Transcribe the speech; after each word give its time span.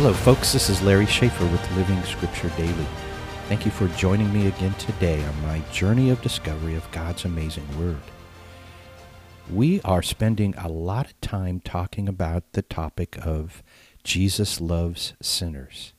Hello, 0.00 0.14
folks. 0.14 0.54
This 0.54 0.70
is 0.70 0.80
Larry 0.80 1.04
Schaefer 1.04 1.44
with 1.48 1.76
Living 1.76 2.02
Scripture 2.04 2.48
Daily. 2.56 2.86
Thank 3.48 3.66
you 3.66 3.70
for 3.70 3.86
joining 3.98 4.32
me 4.32 4.46
again 4.46 4.72
today 4.78 5.22
on 5.22 5.42
my 5.42 5.58
journey 5.72 6.08
of 6.08 6.22
discovery 6.22 6.74
of 6.74 6.90
God's 6.90 7.26
amazing 7.26 7.66
Word. 7.78 8.00
We 9.50 9.82
are 9.82 10.00
spending 10.00 10.54
a 10.56 10.68
lot 10.68 11.04
of 11.04 11.20
time 11.20 11.60
talking 11.60 12.08
about 12.08 12.50
the 12.52 12.62
topic 12.62 13.18
of 13.26 13.62
Jesus 14.02 14.58
loves 14.58 15.12
sinners. 15.20 15.92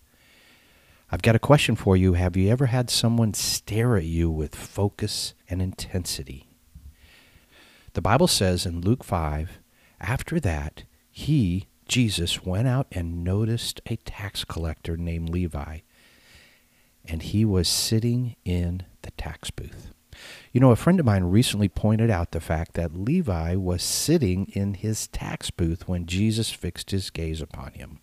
I've 1.12 1.22
got 1.22 1.36
a 1.36 1.40
question 1.40 1.76
for 1.76 1.96
you. 1.96 2.14
Have 2.14 2.36
you 2.36 2.50
ever 2.50 2.66
had 2.66 2.90
someone 2.90 3.36
stare 3.36 3.98
at 3.98 4.06
you 4.06 4.32
with 4.32 4.56
focus 4.56 5.36
and 5.48 5.62
intensity? 5.62 6.48
The 7.94 8.02
Bible 8.02 8.28
says 8.28 8.66
in 8.66 8.82
Luke 8.82 9.04
5, 9.04 9.60
after 10.00 10.40
that, 10.40 10.86
he, 11.12 11.68
Jesus 11.92 12.46
went 12.46 12.70
out 12.70 12.88
and 12.94 13.22
noticed 13.22 13.82
a 13.86 13.98
tax 13.98 14.46
collector 14.46 14.96
named 14.96 15.28
Levi, 15.28 15.80
and 17.04 17.22
he 17.22 17.44
was 17.44 17.68
sitting 17.68 18.38
in 18.46 18.84
the 19.02 19.12
tax 19.12 19.52
booth. 19.52 19.92
You 20.54 20.62
know, 20.62 20.72
a 20.72 20.78
friend 20.78 21.02
of 21.02 21.06
mine 21.06 21.26
recently 21.26 21.68
pointed 21.68 22.10
out 22.10 22.32
the 22.32 22.40
fact 22.40 22.76
that 22.76 22.96
Levi 22.96 23.56
was 23.56 23.84
sitting 23.84 24.46
in 24.54 24.76
his 24.76 25.10
tax 25.10 25.52
booth 25.52 25.86
when 25.86 26.06
Jesus 26.06 26.50
fixed 26.50 26.92
his 26.92 27.10
gaze 27.10 27.42
upon 27.42 27.74
him. 27.74 28.00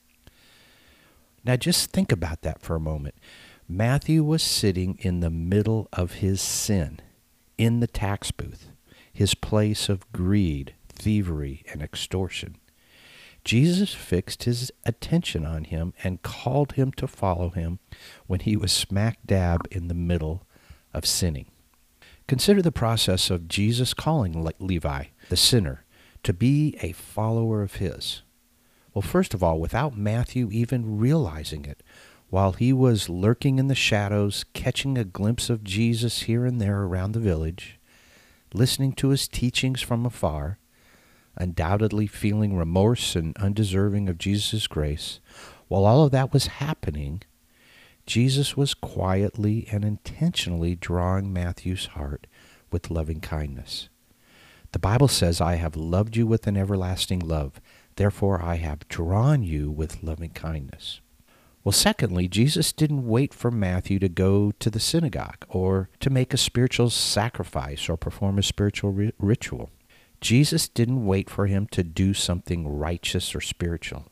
Now, 1.42 1.56
just 1.56 1.90
think 1.90 2.12
about 2.12 2.42
that 2.42 2.60
for 2.60 2.76
a 2.76 2.80
moment. 2.80 3.14
Matthew 3.66 4.22
was 4.22 4.42
sitting 4.42 4.98
in 5.00 5.20
the 5.20 5.30
middle 5.30 5.88
of 5.94 6.16
his 6.16 6.42
sin, 6.42 7.00
in 7.56 7.80
the 7.80 7.86
tax 7.86 8.32
booth, 8.32 8.68
his 9.10 9.32
place 9.34 9.88
of 9.88 10.12
greed, 10.12 10.74
thievery, 10.90 11.64
and 11.72 11.80
extortion. 11.80 12.56
Jesus 13.48 13.94
fixed 13.94 14.42
his 14.42 14.70
attention 14.84 15.46
on 15.46 15.64
him 15.64 15.94
and 16.04 16.20
called 16.20 16.72
him 16.72 16.92
to 16.92 17.06
follow 17.06 17.48
him 17.48 17.78
when 18.26 18.40
he 18.40 18.58
was 18.58 18.70
smack 18.70 19.20
dab 19.24 19.66
in 19.70 19.88
the 19.88 19.94
middle 19.94 20.46
of 20.92 21.06
sinning. 21.06 21.46
Consider 22.26 22.60
the 22.60 22.70
process 22.70 23.30
of 23.30 23.48
Jesus 23.48 23.94
calling 23.94 24.46
Levi, 24.58 25.04
the 25.30 25.36
sinner, 25.38 25.86
to 26.24 26.34
be 26.34 26.76
a 26.82 26.92
follower 26.92 27.62
of 27.62 27.76
his. 27.76 28.20
Well, 28.92 29.00
first 29.00 29.32
of 29.32 29.42
all, 29.42 29.58
without 29.58 29.96
Matthew 29.96 30.50
even 30.52 30.98
realizing 30.98 31.64
it, 31.64 31.82
while 32.28 32.52
he 32.52 32.70
was 32.70 33.08
lurking 33.08 33.58
in 33.58 33.68
the 33.68 33.74
shadows, 33.74 34.44
catching 34.52 34.98
a 34.98 35.04
glimpse 35.04 35.48
of 35.48 35.64
Jesus 35.64 36.24
here 36.24 36.44
and 36.44 36.60
there 36.60 36.82
around 36.82 37.12
the 37.12 37.18
village, 37.18 37.80
listening 38.52 38.92
to 38.92 39.08
his 39.08 39.26
teachings 39.26 39.80
from 39.80 40.04
afar, 40.04 40.58
undoubtedly 41.38 42.06
feeling 42.06 42.56
remorse 42.56 43.16
and 43.16 43.36
undeserving 43.38 44.08
of 44.08 44.18
Jesus' 44.18 44.66
grace, 44.66 45.20
while 45.68 45.84
all 45.84 46.04
of 46.04 46.12
that 46.12 46.32
was 46.32 46.46
happening, 46.46 47.22
Jesus 48.06 48.56
was 48.56 48.74
quietly 48.74 49.68
and 49.70 49.84
intentionally 49.84 50.74
drawing 50.74 51.32
Matthew's 51.32 51.86
heart 51.86 52.26
with 52.70 52.90
loving 52.90 53.20
kindness. 53.20 53.88
The 54.72 54.78
Bible 54.78 55.08
says, 55.08 55.40
I 55.40 55.54
have 55.56 55.76
loved 55.76 56.16
you 56.16 56.26
with 56.26 56.46
an 56.46 56.56
everlasting 56.56 57.20
love. 57.20 57.60
Therefore, 57.96 58.42
I 58.42 58.56
have 58.56 58.88
drawn 58.88 59.42
you 59.42 59.70
with 59.70 60.02
loving 60.02 60.30
kindness. 60.30 61.00
Well, 61.64 61.72
secondly, 61.72 62.28
Jesus 62.28 62.72
didn't 62.72 63.06
wait 63.06 63.34
for 63.34 63.50
Matthew 63.50 63.98
to 63.98 64.08
go 64.08 64.52
to 64.58 64.70
the 64.70 64.80
synagogue 64.80 65.44
or 65.48 65.90
to 66.00 66.08
make 66.08 66.32
a 66.32 66.38
spiritual 66.38 66.88
sacrifice 66.90 67.88
or 67.88 67.96
perform 67.96 68.38
a 68.38 68.42
spiritual 68.42 68.92
ri- 68.92 69.12
ritual. 69.18 69.70
Jesus 70.20 70.68
didn't 70.68 71.06
wait 71.06 71.30
for 71.30 71.46
him 71.46 71.66
to 71.68 71.84
do 71.84 72.12
something 72.12 72.66
righteous 72.66 73.34
or 73.34 73.40
spiritual. 73.40 74.06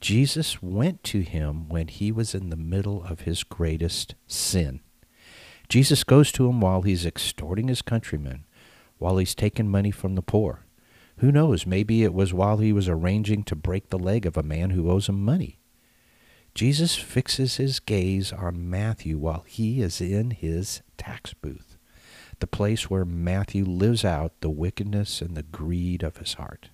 Jesus 0.00 0.62
went 0.62 1.02
to 1.04 1.20
him 1.20 1.68
when 1.68 1.88
he 1.88 2.10
was 2.10 2.34
in 2.34 2.50
the 2.50 2.56
middle 2.56 3.02
of 3.02 3.20
his 3.20 3.42
greatest 3.42 4.14
sin. 4.26 4.80
Jesus 5.68 6.04
goes 6.04 6.32
to 6.32 6.48
him 6.48 6.60
while 6.60 6.82
he's 6.82 7.04
extorting 7.04 7.68
his 7.68 7.82
countrymen, 7.82 8.44
while 8.96 9.18
he's 9.18 9.34
taking 9.34 9.68
money 9.68 9.90
from 9.90 10.14
the 10.14 10.22
poor. 10.22 10.64
Who 11.18 11.32
knows, 11.32 11.66
maybe 11.66 12.04
it 12.04 12.14
was 12.14 12.32
while 12.32 12.58
he 12.58 12.72
was 12.72 12.88
arranging 12.88 13.42
to 13.44 13.56
break 13.56 13.90
the 13.90 13.98
leg 13.98 14.24
of 14.24 14.36
a 14.36 14.42
man 14.42 14.70
who 14.70 14.90
owes 14.90 15.08
him 15.08 15.22
money. 15.22 15.58
Jesus 16.54 16.94
fixes 16.94 17.56
his 17.56 17.80
gaze 17.80 18.32
on 18.32 18.70
Matthew 18.70 19.18
while 19.18 19.44
he 19.46 19.82
is 19.82 20.00
in 20.00 20.30
his 20.30 20.80
tax 20.96 21.34
booth 21.34 21.77
the 22.40 22.46
place 22.46 22.88
where 22.88 23.04
Matthew 23.04 23.64
lives 23.64 24.04
out 24.04 24.32
the 24.40 24.50
wickedness 24.50 25.20
and 25.20 25.36
the 25.36 25.42
greed 25.42 26.02
of 26.02 26.18
his 26.18 26.34
heart. 26.34 26.70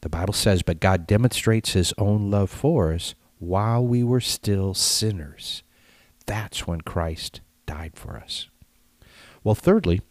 The 0.00 0.08
Bible 0.08 0.34
says, 0.34 0.62
But 0.62 0.80
God 0.80 1.06
demonstrates 1.06 1.72
his 1.72 1.92
own 1.98 2.30
love 2.30 2.50
for 2.50 2.92
us 2.92 3.14
while 3.38 3.84
we 3.84 4.02
were 4.04 4.20
still 4.20 4.74
sinners. 4.74 5.62
That's 6.26 6.66
when 6.66 6.82
Christ 6.82 7.40
died 7.66 7.92
for 7.94 8.16
us. 8.16 8.48
Well, 9.42 9.54
thirdly, 9.54 10.02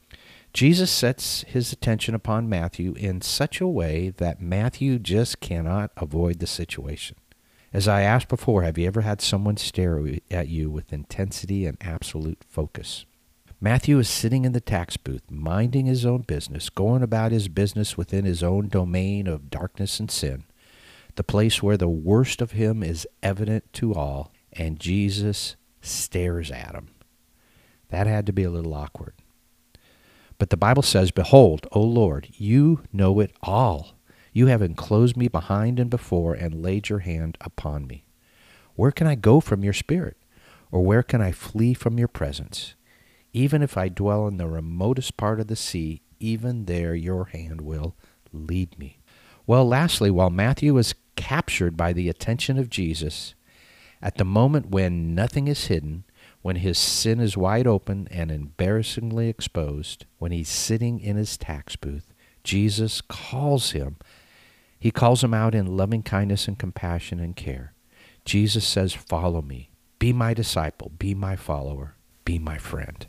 Jesus 0.54 0.90
sets 0.90 1.44
his 1.48 1.72
attention 1.72 2.16
upon 2.16 2.50
Matthew 2.50 2.94
in 2.94 3.22
such 3.22 3.62
a 3.62 3.68
way 3.68 4.10
that 4.18 4.42
Matthew 4.42 4.98
just 4.98 5.40
cannot 5.40 5.92
avoid 5.98 6.40
the 6.40 6.48
situation. 6.48 7.18
As 7.74 7.88
I 7.88 8.02
asked 8.02 8.30
before, 8.30 8.64
have 8.64 8.78
you 8.78 8.88
ever 8.88 9.02
had 9.02 9.22
someone 9.22 9.58
stare 9.58 10.04
at 10.32 10.48
you 10.48 10.72
with 10.72 10.94
intensity 10.94 11.66
and 11.66 11.78
absolute 11.82 12.44
focus? 12.50 13.06
Matthew 13.60 13.98
is 13.98 14.08
sitting 14.08 14.46
in 14.46 14.52
the 14.52 14.62
tax 14.62 14.98
booth, 14.98 15.24
minding 15.32 15.88
his 15.88 16.06
own 16.06 16.22
business, 16.22 16.70
going 16.70 17.02
about 17.02 17.32
his 17.32 17.48
business 17.48 17.98
within 17.98 18.24
his 18.24 18.44
own 18.44 18.68
domain 18.68 19.26
of 19.26 19.50
darkness 19.50 20.00
and 20.00 20.12
sin, 20.12 20.44
the 21.16 21.24
place 21.24 21.64
where 21.64 21.78
the 21.78 21.90
worst 21.90 22.40
of 22.40 22.52
him 22.52 22.84
is 22.84 23.08
evident 23.24 23.74
to 23.74 23.96
all, 23.96 24.32
and 24.54 24.80
Jesus 24.80 25.56
stares 25.82 26.52
at 26.52 26.76
him. 26.76 26.90
That 27.90 28.06
had 28.06 28.28
to 28.28 28.32
be 28.32 28.44
a 28.44 28.52
little 28.52 28.76
awkward. 28.76 29.16
But 30.38 30.52
the 30.52 30.58
Bible 30.58 30.84
says, 30.84 31.10
Behold, 31.10 31.66
O 31.72 31.82
Lord, 31.82 32.28
you 32.34 32.84
know 32.94 33.20
it 33.20 33.32
all. 33.42 33.96
You 34.34 34.46
have 34.48 34.62
enclosed 34.62 35.18
me 35.18 35.30
behind 35.30 35.80
and 35.80 35.90
before 35.90 36.36
and 36.36 36.62
laid 36.62 36.90
your 36.90 37.00
hand 37.00 37.40
upon 37.42 37.88
me. 37.88 38.04
Where 38.76 38.92
can 38.92 39.08
I 39.08 39.16
go 39.16 39.40
from 39.40 39.64
your 39.64 39.74
spirit? 39.74 40.18
Or 40.72 40.86
where 40.86 41.02
can 41.02 41.22
I 41.22 41.32
flee 41.32 41.74
from 41.74 41.98
your 41.98 42.08
presence? 42.08 42.76
Even 43.38 43.62
if 43.62 43.78
I 43.78 43.88
dwell 43.88 44.28
in 44.28 44.38
the 44.38 44.48
remotest 44.48 45.16
part 45.16 45.40
of 45.40 45.46
the 45.46 45.56
sea, 45.56 46.02
even 46.20 46.66
there 46.66 46.96
your 46.96 47.26
hand 47.26 47.62
will 47.62 47.96
lead 48.34 48.80
me. 48.80 48.98
Well, 49.46 49.68
lastly, 49.68 50.10
while 50.10 50.32
Matthew 50.32 50.76
is 50.80 50.96
captured 51.16 51.78
by 51.78 51.94
the 51.94 52.10
attention 52.10 52.58
of 52.58 52.72
Jesus, 52.72 53.36
at 54.02 54.16
the 54.16 54.26
moment 54.26 54.72
when 54.72 55.14
nothing 55.14 55.48
is 55.48 55.68
hidden, 55.68 56.04
when 56.42 56.56
his 56.56 56.80
sin 56.80 57.20
is 57.20 57.38
wide 57.38 57.68
open 57.68 58.08
and 58.10 58.32
embarrassingly 58.32 59.30
exposed, 59.30 60.08
when 60.18 60.32
he's 60.32 60.50
sitting 60.50 61.00
in 61.00 61.16
his 61.16 61.38
tax 61.38 61.76
booth, 61.76 62.16
Jesus 62.44 63.02
calls 63.02 63.70
him. 63.70 63.98
He 64.80 64.90
calls 64.90 65.24
him 65.24 65.36
out 65.36 65.54
in 65.54 65.78
loving 65.78 66.02
kindness 66.02 66.48
and 66.48 66.58
compassion 66.58 67.20
and 67.20 67.36
care. 67.36 67.76
Jesus 68.26 68.66
says, 68.66 68.94
Follow 68.94 69.44
me. 69.44 69.70
Be 70.00 70.12
my 70.12 70.34
disciple. 70.34 70.92
Be 70.98 71.14
my 71.14 71.36
follower. 71.36 71.94
Be 72.26 72.40
my 72.40 72.58
friend. 72.58 73.06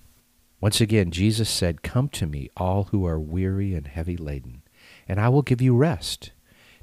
Once 0.60 0.80
again, 0.80 1.10
Jesus 1.10 1.48
said, 1.48 1.82
Come 1.82 2.08
to 2.10 2.26
me, 2.26 2.50
all 2.56 2.84
who 2.84 3.06
are 3.06 3.20
weary 3.20 3.74
and 3.74 3.86
heavy 3.86 4.16
laden, 4.16 4.62
and 5.06 5.20
I 5.20 5.28
will 5.28 5.42
give 5.42 5.62
you 5.62 5.76
rest. 5.76 6.32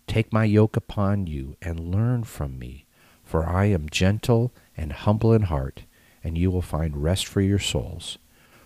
Take 0.07 0.31
my 0.31 0.45
yoke 0.45 0.77
upon 0.77 1.27
you 1.27 1.57
and 1.61 1.91
learn 1.91 2.23
from 2.23 2.57
me, 2.57 2.85
for 3.23 3.45
I 3.45 3.65
am 3.65 3.89
gentle 3.89 4.53
and 4.77 4.93
humble 4.93 5.33
in 5.33 5.43
heart, 5.43 5.83
and 6.23 6.37
you 6.37 6.51
will 6.51 6.61
find 6.61 7.03
rest 7.03 7.27
for 7.27 7.41
your 7.41 7.59
souls. 7.59 8.17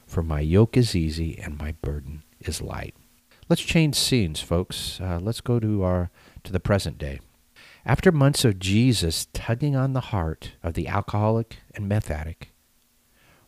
For 0.06 0.22
my 0.22 0.42
yoke 0.42 0.78
is 0.78 0.96
easy 0.96 1.38
and 1.38 1.58
my 1.58 1.74
burden 1.82 2.24
is 2.40 2.62
light. 2.62 2.96
Let's 3.48 3.62
change 3.62 3.96
scenes, 3.96 4.42
folks. 4.42 5.00
Uh, 5.02 5.20
let's 5.22 5.42
go 5.42 5.60
to 5.60 5.84
our 5.84 6.12
to 6.44 6.52
the 6.52 6.60
present 6.60 7.00
day. 7.00 7.20
After 7.86 8.12
months 8.12 8.46
of 8.46 8.60
Jesus 8.60 9.28
tugging 9.34 9.76
on 9.76 9.94
the 9.94 10.12
heart 10.12 10.52
of 10.62 10.76
the 10.76 10.88
alcoholic 10.88 11.58
and 11.74 11.88
meth 11.88 12.12
addict, 12.12 12.49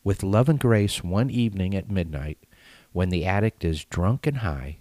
with 0.03 0.24
love 0.24 0.50
and 0.50 0.59
grace 0.59 1.03
one 1.03 1.30
evening 1.30 1.75
at 1.75 1.89
midnight, 1.89 2.39
when 2.92 3.09
the 3.09 3.25
addict 3.25 3.63
is 3.63 3.86
drunk 3.86 4.25
and 4.27 4.38
high, 4.38 4.80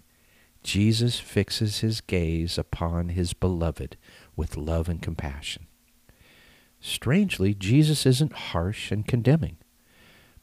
Jesus 0.63 1.19
fixes 1.19 1.79
his 1.79 2.01
gaze 2.01 2.57
upon 2.57 3.09
his 3.09 3.33
beloved 3.33 3.97
with 4.35 4.57
love 4.57 4.89
and 4.89 5.01
compassion. 5.01 5.67
Strangely, 6.79 7.53
Jesus 7.53 8.05
isn't 8.05 8.33
harsh 8.33 8.91
and 8.91 9.07
condemning, 9.07 9.57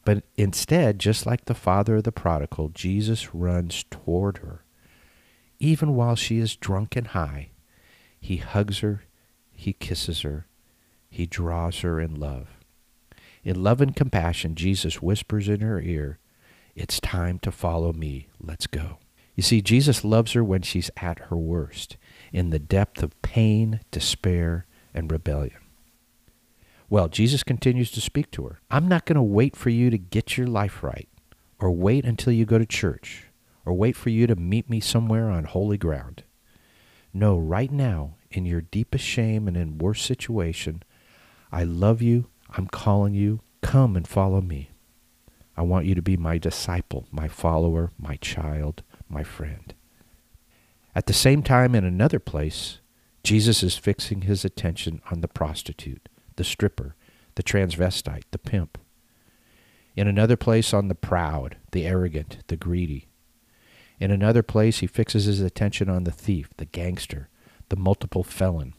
but 0.04 0.22
instead, 0.36 0.98
just 0.98 1.26
like 1.26 1.44
the 1.44 1.54
father 1.54 1.96
of 1.96 2.04
the 2.04 2.12
prodigal, 2.12 2.68
Jesus 2.68 3.34
runs 3.34 3.84
toward 3.90 4.38
her. 4.38 4.64
Even 5.58 5.94
while 5.94 6.14
she 6.14 6.38
is 6.38 6.56
drunk 6.56 6.94
and 6.94 7.08
high, 7.08 7.50
he 8.20 8.36
hugs 8.36 8.78
her, 8.78 9.02
he 9.52 9.72
kisses 9.72 10.22
her, 10.22 10.46
he 11.10 11.26
draws 11.26 11.80
her 11.80 12.00
in 12.00 12.14
love. 12.14 12.57
In 13.48 13.62
love 13.62 13.80
and 13.80 13.96
compassion, 13.96 14.56
Jesus 14.56 15.00
whispers 15.00 15.48
in 15.48 15.60
her 15.60 15.80
ear, 15.80 16.18
It's 16.76 17.00
time 17.00 17.38
to 17.38 17.50
follow 17.50 17.94
me. 17.94 18.28
Let's 18.38 18.66
go. 18.66 18.98
You 19.36 19.42
see, 19.42 19.62
Jesus 19.62 20.04
loves 20.04 20.32
her 20.32 20.44
when 20.44 20.60
she's 20.60 20.90
at 20.98 21.18
her 21.30 21.36
worst, 21.38 21.96
in 22.30 22.50
the 22.50 22.58
depth 22.58 23.02
of 23.02 23.22
pain, 23.22 23.80
despair, 23.90 24.66
and 24.92 25.10
rebellion. 25.10 25.56
Well, 26.90 27.08
Jesus 27.08 27.42
continues 27.42 27.90
to 27.92 28.02
speak 28.02 28.30
to 28.32 28.44
her. 28.48 28.60
I'm 28.70 28.86
not 28.86 29.06
going 29.06 29.16
to 29.16 29.22
wait 29.22 29.56
for 29.56 29.70
you 29.70 29.88
to 29.88 29.96
get 29.96 30.36
your 30.36 30.46
life 30.46 30.82
right, 30.82 31.08
or 31.58 31.70
wait 31.70 32.04
until 32.04 32.34
you 32.34 32.44
go 32.44 32.58
to 32.58 32.66
church, 32.66 33.28
or 33.64 33.72
wait 33.72 33.96
for 33.96 34.10
you 34.10 34.26
to 34.26 34.36
meet 34.36 34.68
me 34.68 34.78
somewhere 34.78 35.30
on 35.30 35.44
holy 35.44 35.78
ground. 35.78 36.22
No, 37.14 37.38
right 37.38 37.72
now, 37.72 38.16
in 38.30 38.44
your 38.44 38.60
deepest 38.60 39.06
shame 39.06 39.48
and 39.48 39.56
in 39.56 39.78
worst 39.78 40.04
situation, 40.04 40.82
I 41.50 41.64
love 41.64 42.02
you. 42.02 42.26
I'm 42.50 42.66
calling 42.66 43.14
you. 43.14 43.40
Come 43.62 43.96
and 43.96 44.06
follow 44.06 44.40
me. 44.40 44.70
I 45.56 45.62
want 45.62 45.86
you 45.86 45.94
to 45.94 46.02
be 46.02 46.16
my 46.16 46.38
disciple, 46.38 47.06
my 47.10 47.28
follower, 47.28 47.90
my 47.98 48.16
child, 48.16 48.82
my 49.08 49.24
friend. 49.24 49.74
At 50.94 51.06
the 51.06 51.12
same 51.12 51.42
time, 51.42 51.74
in 51.74 51.84
another 51.84 52.18
place, 52.18 52.78
Jesus 53.22 53.62
is 53.62 53.76
fixing 53.76 54.22
his 54.22 54.44
attention 54.44 55.02
on 55.10 55.20
the 55.20 55.28
prostitute, 55.28 56.08
the 56.36 56.44
stripper, 56.44 56.94
the 57.34 57.42
transvestite, 57.42 58.22
the 58.30 58.38
pimp. 58.38 58.78
In 59.96 60.06
another 60.06 60.36
place, 60.36 60.72
on 60.72 60.88
the 60.88 60.94
proud, 60.94 61.56
the 61.72 61.86
arrogant, 61.86 62.38
the 62.46 62.56
greedy. 62.56 63.08
In 64.00 64.10
another 64.12 64.44
place, 64.44 64.78
he 64.78 64.86
fixes 64.86 65.24
his 65.24 65.40
attention 65.40 65.88
on 65.88 66.04
the 66.04 66.12
thief, 66.12 66.50
the 66.56 66.66
gangster, 66.66 67.28
the 67.68 67.76
multiple 67.76 68.22
felon. 68.22 68.74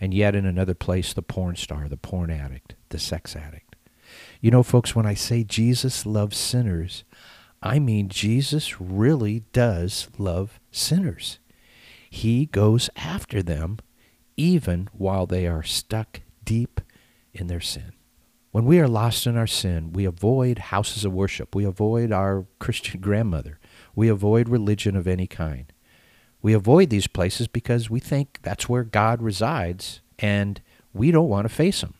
And 0.00 0.12
yet, 0.12 0.34
in 0.34 0.46
another 0.46 0.74
place, 0.74 1.12
the 1.12 1.22
porn 1.22 1.56
star, 1.56 1.88
the 1.88 1.96
porn 1.96 2.30
addict, 2.30 2.74
the 2.90 2.98
sex 2.98 3.34
addict. 3.34 3.76
You 4.40 4.50
know, 4.50 4.62
folks, 4.62 4.94
when 4.94 5.06
I 5.06 5.14
say 5.14 5.42
Jesus 5.42 6.06
loves 6.06 6.36
sinners, 6.36 7.04
I 7.62 7.78
mean 7.78 8.08
Jesus 8.08 8.80
really 8.80 9.40
does 9.52 10.08
love 10.18 10.60
sinners. 10.70 11.38
He 12.10 12.46
goes 12.46 12.88
after 12.96 13.42
them 13.42 13.78
even 14.36 14.88
while 14.92 15.26
they 15.26 15.46
are 15.46 15.62
stuck 15.62 16.20
deep 16.44 16.80
in 17.32 17.46
their 17.46 17.60
sin. 17.60 17.92
When 18.52 18.64
we 18.64 18.80
are 18.80 18.88
lost 18.88 19.26
in 19.26 19.36
our 19.36 19.46
sin, 19.46 19.92
we 19.92 20.04
avoid 20.04 20.58
houses 20.58 21.04
of 21.04 21.12
worship. 21.12 21.54
We 21.54 21.64
avoid 21.64 22.12
our 22.12 22.46
Christian 22.58 23.00
grandmother. 23.02 23.58
We 23.94 24.08
avoid 24.08 24.48
religion 24.48 24.96
of 24.96 25.06
any 25.06 25.26
kind. 25.26 25.72
We 26.46 26.52
avoid 26.52 26.90
these 26.90 27.08
places 27.08 27.48
because 27.48 27.90
we 27.90 27.98
think 27.98 28.38
that's 28.42 28.68
where 28.68 28.84
God 28.84 29.20
resides 29.20 30.00
and 30.16 30.62
we 30.94 31.10
don't 31.10 31.28
want 31.28 31.44
to 31.44 31.52
face 31.52 31.82
him. 31.82 31.94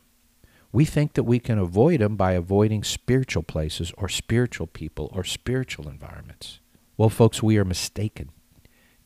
We 0.70 0.84
think 0.84 1.14
that 1.14 1.24
we 1.24 1.40
can 1.40 1.58
avoid 1.58 2.00
him 2.00 2.14
by 2.14 2.34
avoiding 2.34 2.84
spiritual 2.84 3.42
places 3.42 3.92
or 3.98 4.08
spiritual 4.08 4.68
people 4.68 5.10
or 5.12 5.24
spiritual 5.24 5.88
environments. 5.88 6.60
Well, 6.96 7.08
folks, 7.08 7.42
we 7.42 7.58
are 7.58 7.64
mistaken. 7.64 8.30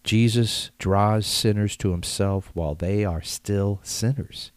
Jesus 0.04 0.72
draws 0.78 1.26
sinners 1.26 1.74
to 1.78 1.92
himself 1.92 2.50
while 2.52 2.74
they 2.74 3.06
are 3.06 3.22
still 3.22 3.80
sinners. 3.82 4.52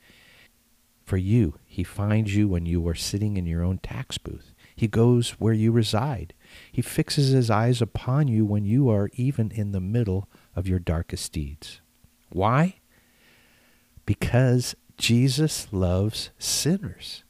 For 1.06 1.16
you, 1.16 1.60
he 1.66 1.86
finds 1.86 2.36
you 2.36 2.50
when 2.50 2.66
you 2.66 2.86
are 2.90 2.94
sitting 2.94 3.38
in 3.38 3.46
your 3.46 3.64
own 3.64 3.78
tax 3.78 4.18
booth. 4.18 4.53
He 4.75 4.88
goes 4.88 5.31
where 5.31 5.54
you 5.54 5.72
reside. 5.72 6.34
He 6.72 6.81
fixes 6.81 7.30
his 7.30 7.50
eyes 7.50 7.81
upon 7.81 8.28
you 8.28 8.46
when 8.46 8.66
you 8.66 8.90
are 8.90 9.10
even 9.14 9.52
in 9.52 9.72
the 9.72 9.80
middle 9.80 10.28
of 10.56 10.68
your 10.68 10.80
darkest 10.80 11.31
deeds. 11.31 11.81
Why? 12.30 12.75
Because 14.06 14.75
Jesus 14.98 15.68
loves 15.72 16.31
sinners. 16.38 17.24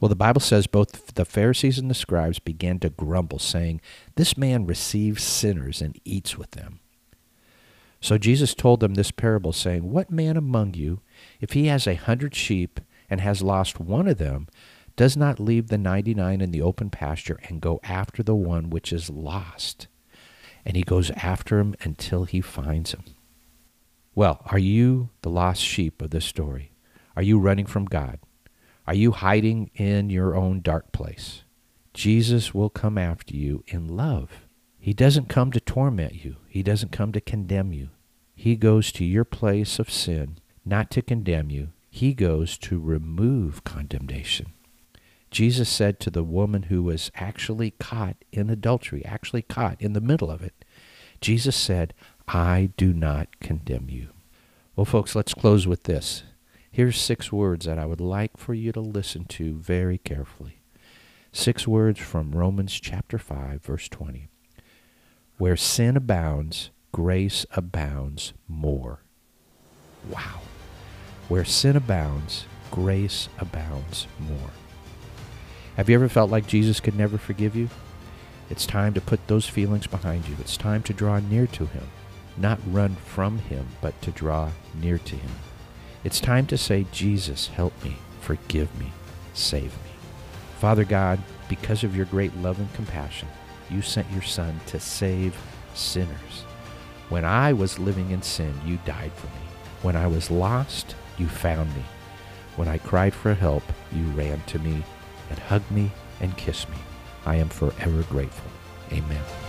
Well, 0.00 0.08
the 0.08 0.16
Bible 0.16 0.40
says 0.40 0.66
both 0.66 1.14
the 1.14 1.24
Pharisees 1.24 1.78
and 1.78 1.90
the 1.90 1.94
scribes 1.94 2.38
began 2.38 2.78
to 2.80 2.90
grumble, 2.90 3.38
saying, 3.38 3.80
This 4.16 4.36
man 4.36 4.66
receives 4.66 5.22
sinners 5.22 5.80
and 5.80 5.98
eats 6.04 6.36
with 6.36 6.50
them. 6.52 6.80
So 8.00 8.18
Jesus 8.18 8.54
told 8.54 8.80
them 8.80 8.94
this 8.94 9.10
parable, 9.10 9.52
saying, 9.52 9.90
What 9.90 10.10
man 10.10 10.36
among 10.36 10.74
you, 10.74 11.00
if 11.40 11.52
he 11.52 11.68
has 11.68 11.86
a 11.86 11.94
hundred 11.94 12.34
sheep 12.34 12.80
and 13.08 13.20
has 13.22 13.40
lost 13.40 13.80
one 13.80 14.08
of 14.08 14.18
them, 14.18 14.46
does 14.96 15.16
not 15.16 15.40
leave 15.40 15.68
the 15.68 15.78
ninety 15.78 16.14
nine 16.14 16.40
in 16.40 16.50
the 16.50 16.62
open 16.62 16.90
pasture 16.90 17.40
and 17.48 17.60
go 17.60 17.80
after 17.82 18.22
the 18.22 18.34
one 18.34 18.70
which 18.70 18.92
is 18.92 19.10
lost? 19.10 19.88
And 20.64 20.76
he 20.76 20.82
goes 20.82 21.10
after 21.10 21.58
him 21.58 21.74
until 21.82 22.24
he 22.24 22.40
finds 22.40 22.92
him. 22.92 23.04
Well, 24.14 24.40
are 24.46 24.58
you 24.58 25.10
the 25.22 25.30
lost 25.30 25.60
sheep 25.60 26.00
of 26.00 26.10
this 26.10 26.24
story? 26.24 26.72
Are 27.16 27.22
you 27.22 27.38
running 27.38 27.66
from 27.66 27.84
God? 27.84 28.18
Are 28.86 28.94
you 28.94 29.12
hiding 29.12 29.70
in 29.74 30.10
your 30.10 30.36
own 30.36 30.60
dark 30.60 30.92
place? 30.92 31.42
Jesus 31.92 32.54
will 32.54 32.70
come 32.70 32.96
after 32.96 33.36
you 33.36 33.64
in 33.66 33.88
love. 33.88 34.46
He 34.78 34.92
doesn't 34.92 35.28
come 35.28 35.50
to 35.52 35.60
torment 35.60 36.24
you. 36.24 36.36
He 36.48 36.62
doesn't 36.62 36.92
come 36.92 37.12
to 37.12 37.20
condemn 37.20 37.72
you. 37.72 37.90
He 38.34 38.56
goes 38.56 38.92
to 38.92 39.04
your 39.04 39.24
place 39.24 39.78
of 39.78 39.90
sin, 39.90 40.38
not 40.64 40.90
to 40.92 41.02
condemn 41.02 41.50
you. 41.50 41.68
He 41.90 42.14
goes 42.14 42.58
to 42.58 42.78
remove 42.78 43.64
condemnation. 43.64 44.53
Jesus 45.34 45.68
said 45.68 45.98
to 45.98 46.10
the 46.10 46.22
woman 46.22 46.64
who 46.64 46.84
was 46.84 47.10
actually 47.16 47.72
caught 47.72 48.14
in 48.30 48.48
adultery, 48.48 49.04
actually 49.04 49.42
caught 49.42 49.82
in 49.82 49.92
the 49.92 50.00
middle 50.00 50.30
of 50.30 50.42
it, 50.42 50.64
Jesus 51.20 51.56
said, 51.56 51.92
I 52.28 52.70
do 52.76 52.92
not 52.92 53.40
condemn 53.40 53.90
you. 53.90 54.10
Well, 54.76 54.84
folks, 54.84 55.16
let's 55.16 55.34
close 55.34 55.66
with 55.66 55.82
this. 55.82 56.22
Here's 56.70 56.96
six 56.96 57.32
words 57.32 57.66
that 57.66 57.80
I 57.80 57.84
would 57.84 58.00
like 58.00 58.36
for 58.36 58.54
you 58.54 58.70
to 58.70 58.80
listen 58.80 59.24
to 59.24 59.54
very 59.54 59.98
carefully. 59.98 60.60
Six 61.32 61.66
words 61.66 61.98
from 61.98 62.30
Romans 62.30 62.78
chapter 62.78 63.18
5, 63.18 63.60
verse 63.60 63.88
20. 63.88 64.28
Where 65.38 65.56
sin 65.56 65.96
abounds, 65.96 66.70
grace 66.92 67.44
abounds 67.56 68.34
more. 68.46 69.00
Wow. 70.08 70.42
Where 71.28 71.44
sin 71.44 71.74
abounds, 71.74 72.44
grace 72.70 73.28
abounds 73.40 74.06
more. 74.20 74.52
Have 75.76 75.88
you 75.88 75.96
ever 75.96 76.08
felt 76.08 76.30
like 76.30 76.46
Jesus 76.46 76.78
could 76.78 76.96
never 76.96 77.18
forgive 77.18 77.56
you? 77.56 77.68
It's 78.48 78.64
time 78.64 78.94
to 78.94 79.00
put 79.00 79.26
those 79.26 79.48
feelings 79.48 79.88
behind 79.88 80.28
you. 80.28 80.36
It's 80.38 80.56
time 80.56 80.84
to 80.84 80.92
draw 80.92 81.18
near 81.18 81.48
to 81.48 81.66
Him, 81.66 81.88
not 82.36 82.60
run 82.68 82.94
from 82.94 83.38
Him, 83.38 83.66
but 83.80 84.00
to 84.02 84.12
draw 84.12 84.50
near 84.80 84.98
to 84.98 85.16
Him. 85.16 85.30
It's 86.04 86.20
time 86.20 86.46
to 86.46 86.58
say, 86.58 86.86
Jesus, 86.92 87.48
help 87.48 87.72
me, 87.82 87.96
forgive 88.20 88.78
me, 88.78 88.92
save 89.32 89.72
me. 89.72 89.90
Father 90.60 90.84
God, 90.84 91.20
because 91.48 91.82
of 91.82 91.96
your 91.96 92.06
great 92.06 92.36
love 92.36 92.60
and 92.60 92.72
compassion, 92.74 93.28
you 93.68 93.82
sent 93.82 94.10
your 94.12 94.22
Son 94.22 94.60
to 94.66 94.78
save 94.78 95.36
sinners. 95.74 96.44
When 97.08 97.24
I 97.24 97.52
was 97.52 97.80
living 97.80 98.12
in 98.12 98.22
sin, 98.22 98.54
you 98.64 98.78
died 98.84 99.12
for 99.12 99.26
me. 99.26 99.42
When 99.82 99.96
I 99.96 100.06
was 100.06 100.30
lost, 100.30 100.94
you 101.18 101.26
found 101.26 101.74
me. 101.74 101.82
When 102.54 102.68
I 102.68 102.78
cried 102.78 103.12
for 103.12 103.34
help, 103.34 103.64
you 103.92 104.04
ran 104.12 104.40
to 104.46 104.60
me 104.60 104.84
and 105.34 105.42
hugged 105.42 105.70
me 105.72 105.90
and 106.20 106.36
kiss 106.36 106.68
me. 106.68 106.76
I 107.26 107.36
am 107.36 107.48
forever 107.48 108.04
grateful. 108.04 108.50
Amen. 108.92 109.43